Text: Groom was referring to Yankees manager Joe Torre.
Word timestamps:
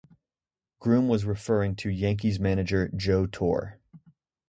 Groom 0.79 1.07
was 1.09 1.25
referring 1.25 1.75
to 1.75 1.89
Yankees 1.91 2.39
manager 2.39 2.87
Joe 2.95 3.27
Torre. 3.27 3.79